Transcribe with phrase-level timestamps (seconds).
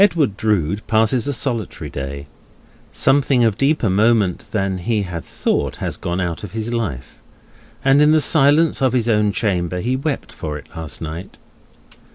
[0.03, 2.25] Edwin Drood passes a solitary day.
[2.91, 7.21] Something of deeper moment than he had thought, has gone out of his life;
[7.85, 11.37] and in the silence of his own chamber he wept for it last night.